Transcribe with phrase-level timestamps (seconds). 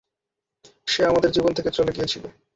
[0.87, 2.23] সে আমাদের জীবন থেকে চলে গিয়েছিল।